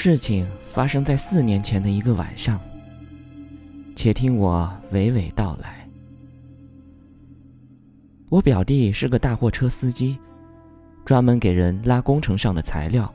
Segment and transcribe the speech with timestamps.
[0.00, 2.60] 事情发生在四年前的一个晚上，
[3.96, 5.84] 且听我娓娓道来。
[8.28, 10.16] 我表弟是个大货车司机，
[11.04, 13.12] 专门给人拉工程上的材料。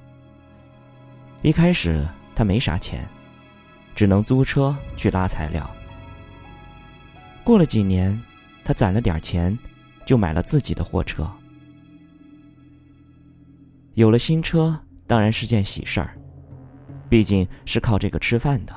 [1.42, 3.08] 一开始他没啥钱，
[3.96, 5.66] 只能租车去拉材料。
[7.46, 8.22] 过了几年，
[8.66, 9.58] 他攒了点钱，
[10.06, 11.32] 就买了自己的货车。
[13.94, 14.78] 有了新车，
[15.08, 16.18] 当然是件喜事儿。
[17.14, 18.74] 毕竟是靠这个吃饭的，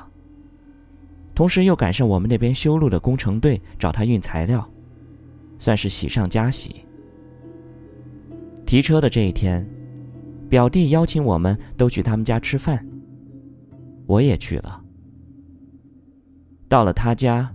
[1.33, 4.63] 同时又赶上我们那边修路的工程队找他运材料，
[5.57, 6.85] 算是喜上加喜。
[8.63, 9.67] 提车的这一天，
[10.47, 12.87] 表弟邀请我们都去他们家吃饭，
[14.05, 14.83] 我也去了。
[16.69, 17.51] 到了他家，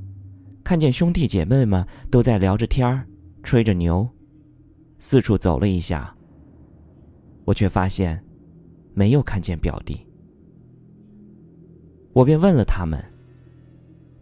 [0.64, 3.06] 看见兄弟姐妹们都在聊着天儿，
[3.44, 4.08] 吹着牛，
[4.98, 6.12] 四处走了一下，
[7.44, 8.20] 我却发现
[8.94, 10.04] 没有看见表弟。
[12.12, 13.02] 我便问了他们，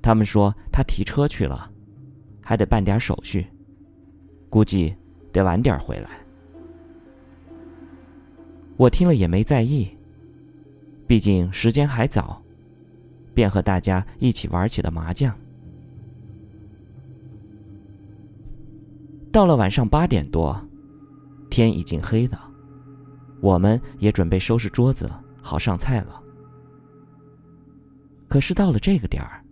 [0.00, 1.70] 他们说他提车去了，
[2.42, 3.47] 还得办点手续，
[4.48, 4.94] 估计
[5.32, 6.10] 得晚点回来。
[8.77, 9.88] 我听了也没在意，
[11.06, 12.41] 毕竟时间还早，
[13.34, 15.36] 便和大家一起玩起了麻将。
[19.32, 20.58] 到了晚上八点多，
[21.50, 22.41] 天已经黑了，
[23.41, 25.10] 我们也准备收拾桌子，
[25.42, 26.22] 好上菜了。
[28.31, 29.45] 可是到了这个点儿，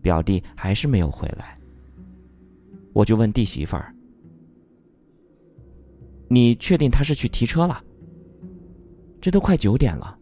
[0.00, 1.58] 表弟还是没有回来。
[2.94, 3.94] 我就问弟媳妇儿
[6.26, 7.84] ：“你确定他是去提车了？
[9.20, 10.18] 这都快九点了，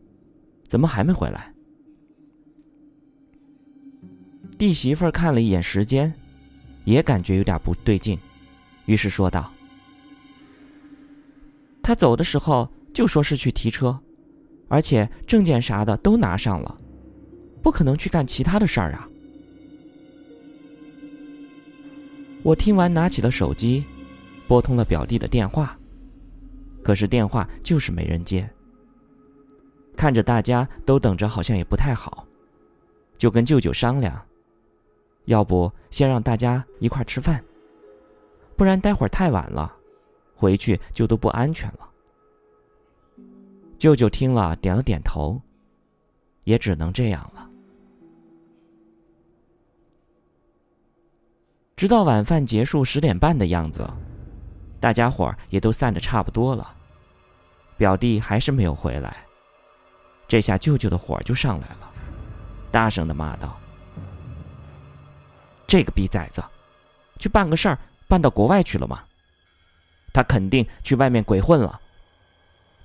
[0.64, 1.54] 怎么还没回来？”
[4.58, 6.12] 弟媳妇儿看了一眼时间，
[6.84, 8.18] 也感觉有点不对劲，
[8.86, 9.52] 于是说道
[11.80, 13.96] ：“他走的时候就说是去提车，
[14.66, 16.76] 而且证件啥的都拿上了。”
[17.66, 19.08] 不可能去干其他的事儿啊！
[22.44, 23.84] 我听完，拿起了手机，
[24.46, 25.76] 拨通了表弟的电话。
[26.80, 28.48] 可是电话就是没人接。
[29.96, 32.24] 看着大家都等着，好像也不太好，
[33.18, 34.24] 就跟舅舅商量，
[35.24, 37.44] 要不先让大家一块吃饭，
[38.54, 39.74] 不然待会儿太晚了，
[40.36, 41.90] 回去就都不安全了。
[43.76, 45.42] 舅舅听了，点了点头，
[46.44, 47.45] 也只能这样了。
[51.76, 53.86] 直到晚饭结束十点半的样子，
[54.80, 56.74] 大家伙儿也都散的差不多了，
[57.76, 59.14] 表弟还是没有回来。
[60.26, 61.90] 这下舅舅的火就上来了，
[62.70, 63.54] 大声的骂道
[65.68, 66.42] ：“这个逼崽子，
[67.18, 67.78] 去办个事儿
[68.08, 69.04] 办到国外去了吗？
[70.14, 71.78] 他肯定去外面鬼混了。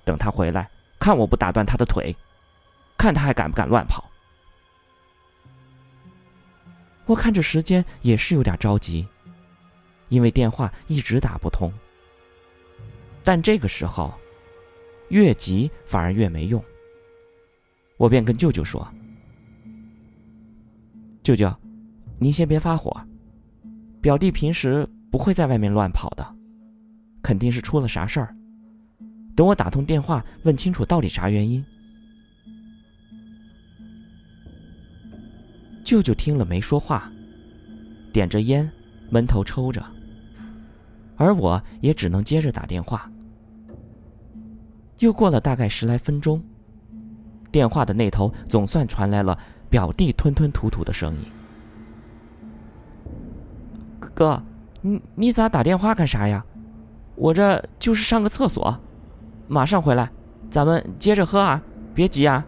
[0.04, 2.14] 等他回来，看我不打断他的腿，
[2.98, 4.04] 看他还敢不敢乱跑。”
[7.06, 9.06] 我看着时间也是有点着急，
[10.08, 11.72] 因为电话一直打不通。
[13.24, 14.12] 但这个时候，
[15.08, 16.62] 越急反而越没用。
[17.96, 18.86] 我便跟舅舅说
[21.22, 21.52] ：“舅舅，
[22.18, 22.94] 您先别发火，
[24.00, 26.34] 表弟平时不会在外面乱跑的，
[27.22, 28.34] 肯定是出了啥事儿。
[29.36, 31.64] 等我打通电话问清楚到底啥原因。”
[35.92, 37.12] 舅舅听了没说话，
[38.14, 38.72] 点着烟，
[39.10, 39.84] 闷头抽着。
[41.16, 43.12] 而我也只能接着打电话。
[45.00, 46.42] 又过了大概十来分钟，
[47.50, 49.38] 电话的那头总算传来了
[49.68, 51.20] 表弟吞吞吐吐的声音
[54.14, 54.42] ：“哥，
[54.80, 56.42] 你你咋打电话干啥呀？
[57.16, 58.80] 我这就是上个厕所，
[59.46, 60.10] 马上回来，
[60.48, 61.62] 咱们接着喝啊，
[61.92, 62.42] 别急啊。”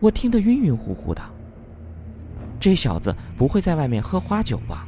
[0.00, 1.22] 我听得晕晕乎乎的，
[2.58, 4.86] 这小子不会在外面喝花酒吧？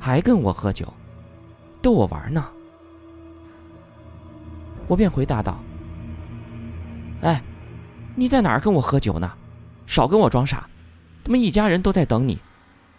[0.00, 0.92] 还跟我喝酒，
[1.80, 2.44] 逗我玩呢？
[4.88, 5.58] 我便回答道
[7.22, 7.42] ：“哎，
[8.16, 9.30] 你在哪儿跟我喝酒呢？
[9.86, 10.68] 少跟我装傻！
[11.22, 12.38] 他们一家人都在等你，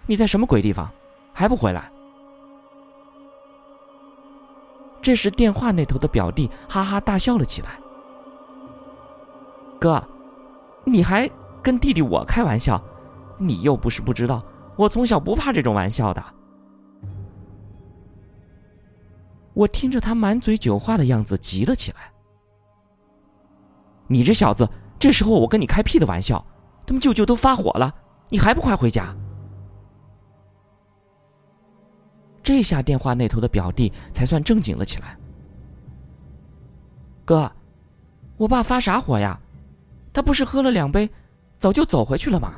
[0.05, 0.89] 你在什么鬼地方？
[1.33, 1.91] 还不回来？”
[5.01, 7.79] 这时，电话那头的表弟哈哈大笑了起来
[9.79, 10.01] ：“哥。”
[10.91, 11.29] 你还
[11.61, 12.81] 跟弟弟我开玩笑，
[13.37, 14.43] 你又不是不知道，
[14.75, 16.23] 我从小不怕这种玩笑的。
[19.53, 22.11] 我听着他满嘴酒话的样子，急了起来。
[24.07, 26.43] 你这小子，这时候我跟你开屁的玩笑，
[26.85, 27.93] 他们舅舅都发火了，
[28.29, 29.13] 你还不快回家？
[32.41, 35.17] 这下电话那头的表弟才算正经了起来。
[37.25, 37.51] 哥，
[38.37, 39.39] 我爸发啥火呀？
[40.11, 41.09] 他不是喝了两杯，
[41.57, 42.55] 早就走回去了吗？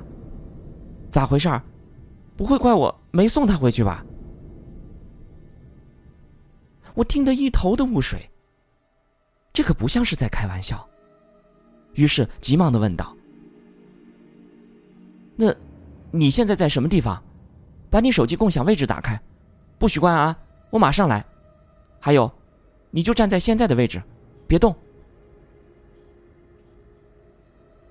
[1.09, 1.61] 咋回事儿？
[2.37, 4.05] 不会怪我没送他回去吧？
[6.93, 8.29] 我听得一头的雾水。
[9.53, 10.87] 这可不像是在开玩笑。
[11.93, 13.15] 于是急忙的问道
[15.35, 15.53] ：“那，
[16.09, 17.21] 你现在在什么地方？
[17.89, 19.21] 把你手机共享位置打开，
[19.77, 20.37] 不许关啊！
[20.69, 21.25] 我马上来。
[21.99, 22.31] 还有，
[22.89, 24.01] 你就站在现在的位置，
[24.47, 24.73] 别动。”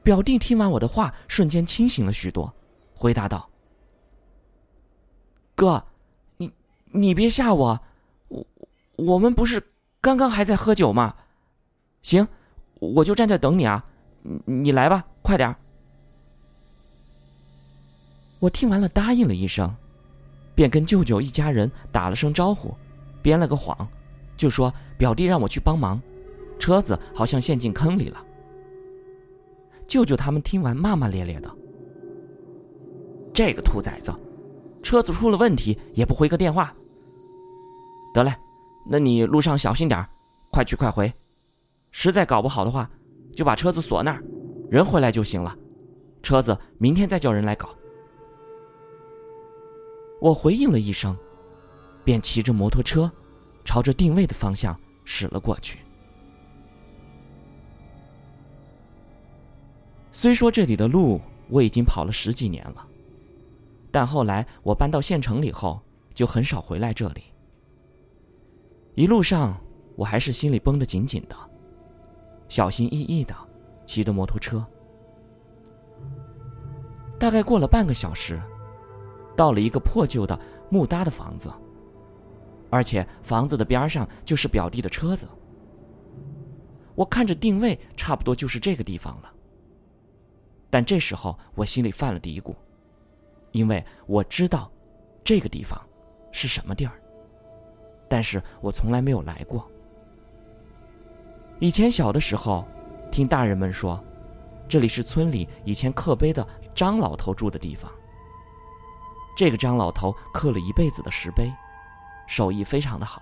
[0.02, 2.52] 表弟听完我的话，瞬间清醒了许多，
[2.94, 3.49] 回答道
[5.55, 5.85] ：“哥，
[6.38, 6.50] 你
[6.93, 7.81] 你别吓我，
[8.29, 8.47] 我
[8.97, 9.62] 我们不是
[10.00, 11.14] 刚刚还在喝酒吗？
[12.02, 12.26] 行，
[12.79, 13.85] 我就站在等你啊，
[14.47, 15.55] 你来吧，快点
[18.38, 19.75] 我听完了，答应了一声，
[20.55, 22.75] 便跟舅舅一家人打了声招呼，
[23.20, 23.87] 编了个谎，
[24.35, 26.00] 就说表弟让我去帮忙，
[26.58, 28.25] 车子好像陷进坑里了。
[29.90, 31.50] 舅舅他们听完骂骂咧咧的
[33.34, 34.14] ：“这个兔崽子，
[34.84, 36.72] 车子出了问题也不回个电话。
[38.14, 38.32] 得嘞，
[38.88, 40.06] 那你路上小心点
[40.52, 41.12] 快去快回。
[41.90, 42.88] 实在搞不好的话，
[43.34, 44.22] 就把车子锁那儿，
[44.70, 45.58] 人回来就行了。
[46.22, 47.69] 车子明天再叫人来搞。”
[50.22, 51.16] 我回应了一声，
[52.04, 53.10] 便骑着摩托车，
[53.64, 55.81] 朝着定位的方向驶了过去。
[60.12, 62.86] 虽说这里的路我已经跑了十几年了，
[63.90, 65.80] 但后来我搬到县城里后，
[66.14, 67.22] 就很少回来这里。
[68.94, 69.56] 一路上
[69.96, 71.36] 我还是心里绷得紧紧的，
[72.48, 73.34] 小心翼翼的
[73.86, 74.64] 骑着摩托车。
[77.18, 78.40] 大概过了半个小时，
[79.36, 80.38] 到了一个破旧的
[80.70, 81.50] 木搭的房子，
[82.68, 85.26] 而且房子的边上就是表弟的车子。
[86.94, 89.32] 我看着定位，差不多就是这个地方了。
[90.70, 92.55] 但这时候我心里犯了嘀咕，
[93.50, 94.70] 因为我知道
[95.25, 95.78] 这个地方
[96.31, 96.93] 是什么地儿，
[98.08, 99.69] 但是我从来没有来过。
[101.58, 102.67] 以前小的时候，
[103.11, 104.02] 听大人们说，
[104.69, 107.90] 这里是村里以前刻碑的张老头住的地方。
[109.37, 111.52] 这个张老头刻了一辈子的石碑，
[112.28, 113.20] 手艺非常的好。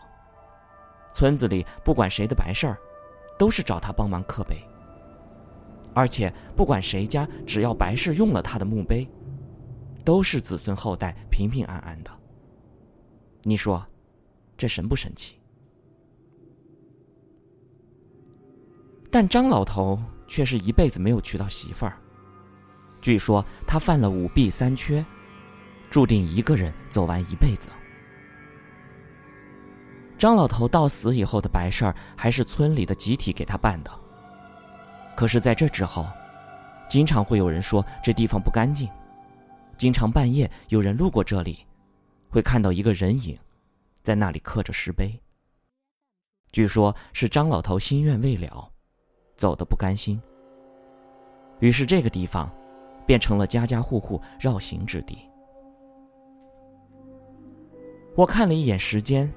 [1.15, 2.79] 村子里不管谁的白事儿，
[3.39, 4.57] 都是找他帮忙刻碑。
[5.95, 9.09] 而且不管谁家，只要白事用了他的墓碑，
[10.05, 12.11] 都是子孙后代平平安安的。
[13.43, 13.85] 你说，
[14.57, 15.37] 这神不神奇？
[19.11, 21.99] 但张老头却是一辈子没有娶到媳妇儿。
[23.01, 25.05] 据说他犯了五弊三缺，
[25.89, 27.69] 注定一个人走完一辈子。
[30.19, 33.91] 张老头到死以后的白事儿，还是村里的集体给他办的。
[35.19, 36.07] 可是，在这之后，
[36.89, 38.89] 经常会有人说这地方不干净，
[39.77, 41.67] 经常半夜有人路过这里，
[42.29, 43.37] 会看到一个人影，
[44.01, 45.21] 在那里刻着石碑。
[46.53, 48.71] 据说，是张老头心愿未了，
[49.37, 50.23] 走的不甘心。
[51.59, 52.49] 于是，这个地方
[53.05, 55.19] 变成了家家户户绕行之地。
[58.15, 59.29] 我看了一眼时间，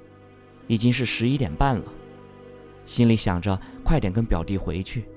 [0.67, 1.91] 已经是十一点半了，
[2.85, 5.09] 心里想着快点跟表弟回去。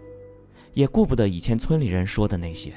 [0.75, 2.73] 也顾不得以前村里人说的那些。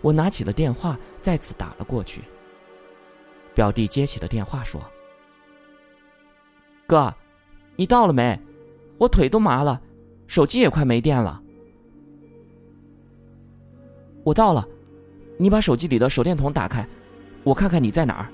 [0.00, 2.22] 我拿起了电话，再次打了过去。
[3.54, 4.80] 表弟接起了电话，说
[6.86, 7.14] ：“哥，
[7.76, 8.38] 你到了没？
[8.98, 9.80] 我腿都麻了，
[10.26, 11.42] 手机也快没电了。”
[14.24, 14.66] 我到了，
[15.38, 16.86] 你把手机里的手电筒打开，
[17.44, 18.32] 我看看你在哪儿。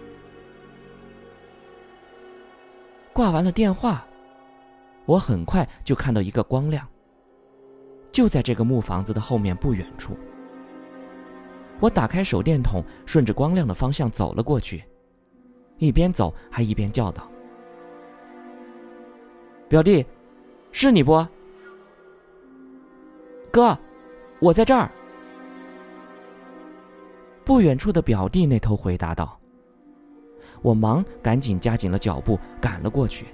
[3.12, 4.06] 挂完了电话，
[5.04, 6.86] 我很快就看到一个光亮。
[8.18, 10.16] 就在这个木房子的后面不远处，
[11.78, 14.82] 我打开手电筒，顺着光亮的方向走了过去，
[15.78, 17.30] 一边走还一边叫道
[19.70, 20.04] ：“表弟，
[20.72, 21.24] 是你不？
[23.52, 23.78] 哥，
[24.40, 24.90] 我在这儿。”
[27.46, 29.38] 不远处的表弟那头回答道
[30.60, 33.26] ：“我忙赶紧加紧了脚步赶了过去。”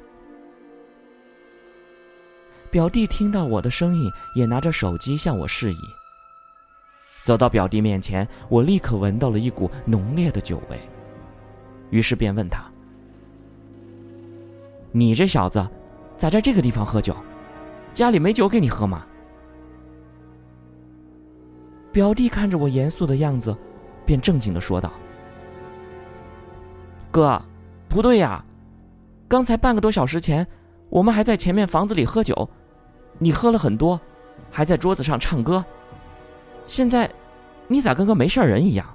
[2.74, 5.78] 表弟听到我的声音，也拿着手机向我示意。
[7.22, 10.80] 走到表弟面前，我立刻闻到了一股浓烈的酒味，
[11.90, 12.64] 于是便问他
[14.90, 15.64] ：“你这小子，
[16.16, 17.14] 咋在这个地方喝酒？
[17.94, 19.06] 家里没酒给你喝吗？”
[21.94, 23.56] 表弟看着我严肃的样子，
[24.04, 24.90] 便正经的说道
[27.12, 27.40] ：“哥，
[27.88, 28.44] 不对呀，
[29.28, 30.44] 刚才半个多小时前，
[30.88, 32.50] 我们还在前面房子里喝酒。”
[33.18, 34.00] 你喝了很多，
[34.50, 35.64] 还在桌子上唱歌。
[36.66, 37.10] 现在，
[37.68, 38.86] 你咋跟个没事人一样？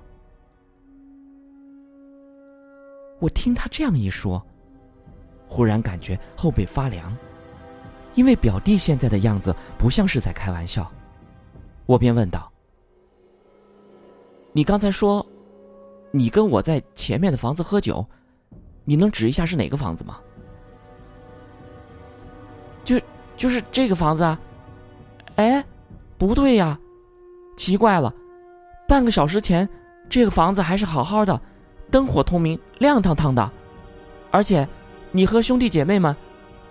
[3.20, 4.42] 我听他这样一说，
[5.48, 7.16] 忽然感觉后背发凉，
[8.16, 10.90] 因为表弟现在的样子不像是在开玩笑。
[11.86, 12.52] 我便问道
[14.54, 15.26] ：“你刚才说，
[16.12, 18.06] 你跟我在前面的房子喝酒，
[18.86, 20.20] 你能指一下是哪个房子吗？”
[23.40, 24.38] 就是这个房子啊？
[25.38, 25.64] 哎，
[26.18, 26.78] 不对呀，
[27.56, 28.14] 奇怪了，
[28.86, 29.68] 半个小时前
[30.10, 31.42] 这个房子还是好好的。
[31.90, 33.50] 灯火通明，亮堂堂的，
[34.30, 34.68] 而且，
[35.14, 36.14] 你和兄弟姐妹们，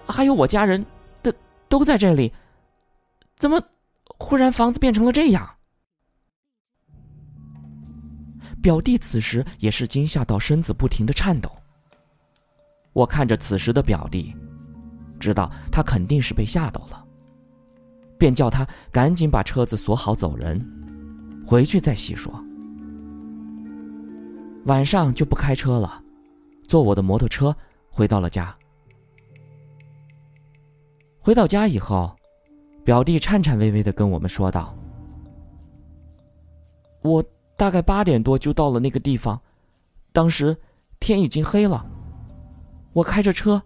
[0.07, 0.85] 还有我家人，
[1.23, 1.33] 都
[1.71, 2.31] 都在这里。
[3.37, 3.59] 怎么，
[4.19, 5.57] 忽然房子变成了这样？
[8.61, 11.51] 表弟此时也是惊吓到身子不停的颤抖。
[12.93, 14.37] 我看着此时的表弟，
[15.19, 17.05] 知道他肯定是被吓到了，
[18.17, 20.65] 便叫他赶紧把车子锁好走人，
[21.47, 22.33] 回去再细说。
[24.67, 26.03] 晚上就不开车了，
[26.65, 27.55] 坐我的摩托车
[27.91, 28.55] 回到了家。
[31.21, 32.15] 回到家以后，
[32.85, 34.77] 表弟颤颤巍巍的跟我们说道
[37.03, 37.25] ：“我
[37.57, 39.41] 大概八点多就到了那个地方，
[40.13, 40.57] 当时
[41.01, 41.85] 天已经黑了。
[42.93, 43.63] 我开着车，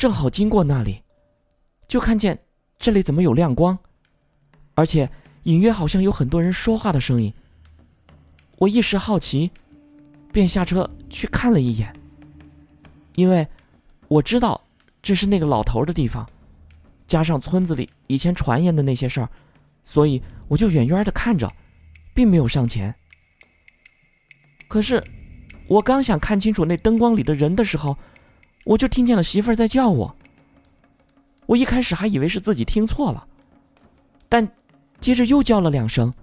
[0.00, 1.02] 正好经过那里，
[1.86, 2.40] 就看见
[2.78, 3.78] 这里怎么有亮光，
[4.74, 5.06] 而且
[5.42, 7.30] 隐约好像有很多人说话的声音。
[8.56, 9.50] 我一时好奇。”
[10.32, 11.92] 便下车去看了一眼，
[13.16, 13.44] 因为
[14.06, 14.58] 我知道
[15.02, 16.24] 这是那个老头的地方，
[17.04, 19.28] 加上村子里以前传言的那些事儿，
[19.82, 21.52] 所以我就远远的看着，
[22.14, 22.94] 并没有上前。
[24.68, 25.04] 可是
[25.66, 27.98] 我刚想看清楚那灯光里的人的时候，
[28.70, 30.14] 我就听见了媳妇儿在叫我。
[31.46, 33.26] 我一开始还以为是自己听错了，
[34.28, 34.48] 但
[35.00, 36.14] 接着又叫了两声，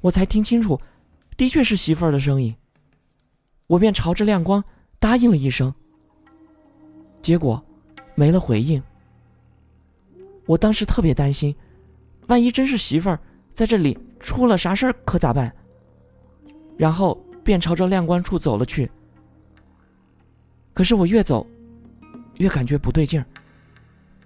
[0.00, 0.80] 我才听清楚，
[1.36, 2.56] 的确是媳妇儿的声音。
[3.66, 4.64] 我便朝着亮光
[4.98, 5.74] 答应了一声，
[7.20, 7.62] 结果
[8.14, 8.82] 没了回应。
[10.46, 11.54] 我当时特别担心，
[12.28, 13.20] 万一真是媳妇儿
[13.52, 15.54] 在这里出了啥事儿，可咋办？
[16.78, 18.90] 然后便朝着亮光处走了去。
[20.72, 21.46] 可是我越走，
[22.38, 23.26] 越感觉不对劲儿，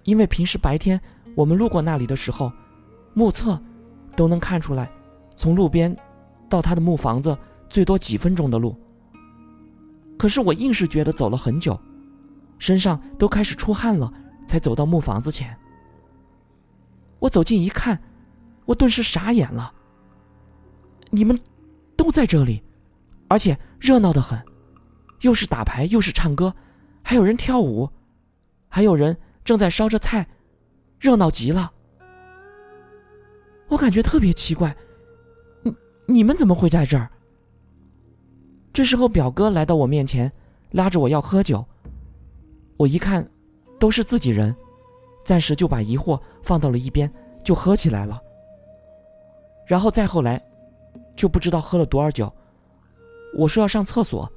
[0.03, 0.99] 因为平时白天
[1.35, 2.51] 我们路过那里的时候，
[3.13, 3.61] 目测
[4.15, 4.91] 都能看出来，
[5.35, 5.95] 从路边
[6.49, 7.37] 到他的木房子
[7.69, 8.75] 最多几分钟的路。
[10.17, 11.79] 可是我硬是觉得走了很久，
[12.59, 14.11] 身上都开始出汗了，
[14.45, 15.57] 才走到木房子前。
[17.19, 17.99] 我走近一看，
[18.65, 19.73] 我顿时傻眼了。
[21.09, 21.39] 你们
[21.95, 22.61] 都在这里，
[23.27, 24.39] 而且热闹的很，
[25.21, 26.53] 又是打牌又是唱歌，
[27.03, 27.89] 还有人跳舞，
[28.73, 30.25] 还有人正在烧着菜，
[30.97, 31.69] 热闹极了。
[33.67, 34.73] 我感觉特别奇怪，
[35.61, 35.75] 你
[36.05, 37.11] 你们怎么会在这儿？
[38.71, 40.31] 这时候，表哥来到我面前，
[40.71, 41.65] 拉着我要喝酒。
[42.77, 43.29] 我一看，
[43.77, 44.55] 都是自己人，
[45.25, 47.11] 暂时就把疑惑放到了一边，
[47.43, 48.21] 就喝起来了。
[49.67, 50.41] 然后再后来，
[51.13, 52.31] 就不知道喝了多少酒。
[53.37, 54.31] 我说要上厕所，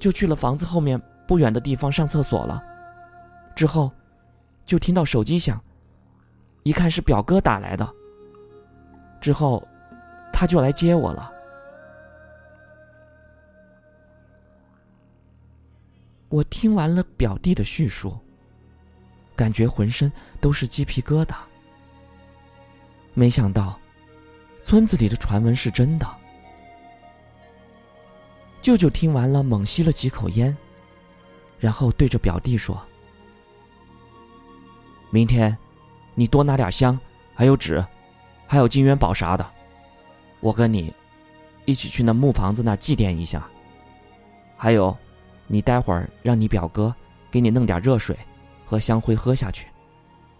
[0.00, 2.60] 就去了房子后面不远的地方上厕所了。
[3.54, 3.90] 之后，
[4.66, 5.62] 就听到手机响，
[6.62, 7.94] 一看是表哥打来的。
[9.20, 9.66] 之后，
[10.32, 11.32] 他就来接我了。
[16.28, 18.18] 我听完了表弟的叙述，
[19.36, 21.36] 感觉浑身都是鸡皮疙瘩。
[23.14, 23.78] 没想到，
[24.64, 26.06] 村子里的传闻是真的。
[28.60, 30.56] 舅舅听完了，猛吸了几口烟，
[31.60, 32.84] 然后对着表弟说
[35.14, 35.56] ：“明天，
[36.16, 36.98] 你多拿点香，
[37.34, 37.86] 还有纸，
[38.48, 39.46] 还有金元宝啥的，
[40.40, 40.92] 我跟你
[41.66, 43.48] 一起去那木房子那祭奠一下。
[44.56, 44.96] 还有。”
[45.46, 46.92] 你待会儿让你表哥
[47.30, 48.18] 给你弄点热水
[48.64, 49.68] 和香灰喝下去，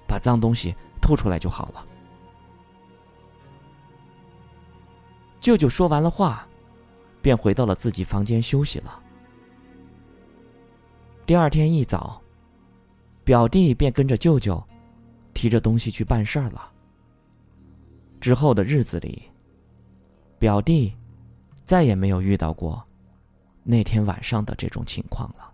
[0.08, 1.86] 把脏东西吐出来就好了。
[5.42, 6.48] 舅舅说完了话，
[7.20, 8.98] 便回到了自己房间休息了。
[11.26, 12.18] 第二天一早，
[13.24, 14.62] 表弟便跟着舅舅
[15.32, 16.70] 提着东西去办事儿了。
[18.20, 19.22] 之后的日子里，
[20.38, 20.94] 表弟
[21.64, 22.82] 再也没有遇到过。
[23.62, 25.53] 那天晚上的这种情况了。